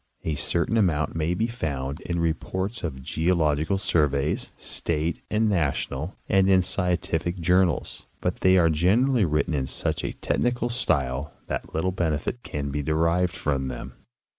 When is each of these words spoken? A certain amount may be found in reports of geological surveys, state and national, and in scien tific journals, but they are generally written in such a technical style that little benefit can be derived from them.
A 0.23 0.33
certain 0.33 0.77
amount 0.77 1.13
may 1.15 1.35
be 1.35 1.45
found 1.45 1.99
in 2.01 2.17
reports 2.19 2.83
of 2.83 3.03
geological 3.03 3.77
surveys, 3.77 4.51
state 4.57 5.21
and 5.29 5.47
national, 5.47 6.15
and 6.27 6.49
in 6.49 6.61
scien 6.61 6.97
tific 6.97 7.39
journals, 7.39 8.07
but 8.19 8.37
they 8.37 8.57
are 8.57 8.71
generally 8.71 9.25
written 9.25 9.53
in 9.53 9.67
such 9.67 10.03
a 10.03 10.13
technical 10.13 10.69
style 10.69 11.31
that 11.45 11.75
little 11.75 11.91
benefit 11.91 12.41
can 12.41 12.71
be 12.71 12.81
derived 12.81 13.35
from 13.35 13.67
them. 13.67 13.93